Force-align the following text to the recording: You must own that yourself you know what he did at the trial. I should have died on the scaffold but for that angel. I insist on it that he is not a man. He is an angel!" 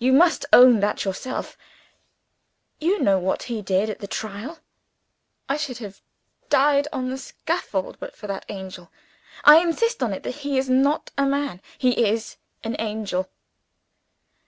You 0.00 0.12
must 0.12 0.44
own 0.52 0.80
that 0.80 1.04
yourself 1.04 1.56
you 2.80 2.98
know 3.00 3.20
what 3.20 3.44
he 3.44 3.62
did 3.62 3.88
at 3.88 4.00
the 4.00 4.08
trial. 4.08 4.58
I 5.48 5.56
should 5.56 5.78
have 5.78 6.02
died 6.50 6.88
on 6.92 7.10
the 7.10 7.16
scaffold 7.16 7.96
but 8.00 8.16
for 8.16 8.26
that 8.26 8.44
angel. 8.48 8.90
I 9.44 9.58
insist 9.58 10.02
on 10.02 10.12
it 10.12 10.24
that 10.24 10.38
he 10.42 10.58
is 10.58 10.68
not 10.68 11.12
a 11.16 11.24
man. 11.26 11.60
He 11.78 11.90
is 12.04 12.38
an 12.64 12.74
angel!" 12.80 13.30